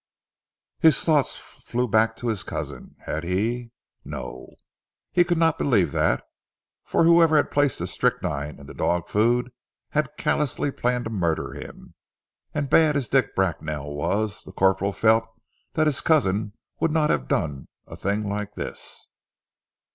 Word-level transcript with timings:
His 0.79 1.03
thoughts 1.03 1.35
flew 1.35 1.87
back 1.87 2.15
to 2.15 2.29
his 2.29 2.41
cousin. 2.41 2.95
Had 3.01 3.23
he 3.23 3.69
No! 4.03 4.55
He 5.11 5.23
could 5.23 5.37
not 5.37 5.59
believe 5.59 5.91
that; 5.91 6.23
for 6.83 7.03
whoever 7.03 7.35
had 7.37 7.51
placed 7.51 7.77
the 7.77 7.85
strychnine 7.85 8.57
in 8.57 8.65
the 8.65 8.73
dog 8.73 9.09
food, 9.09 9.51
had 9.89 10.17
callously 10.17 10.71
planned 10.71 11.03
to 11.03 11.11
murder 11.11 11.53
him. 11.53 11.93
And 12.51 12.67
bad 12.67 12.97
as 12.97 13.09
Dick 13.09 13.35
Bracknell 13.35 13.93
was, 13.93 14.41
the 14.43 14.51
corporal 14.53 14.91
felt 14.91 15.25
that 15.73 15.85
his 15.85 16.01
cousin 16.01 16.53
would 16.79 16.89
not 16.89 17.11
have 17.11 17.27
done 17.27 17.67
a 17.85 17.95
thing 17.95 18.27
like 18.27 18.55
this. 18.55 19.07